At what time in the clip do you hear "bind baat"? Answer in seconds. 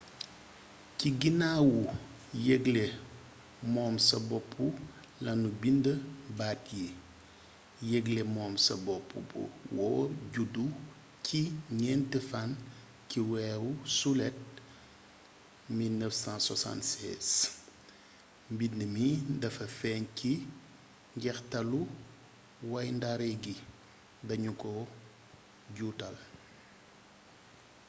5.61-6.61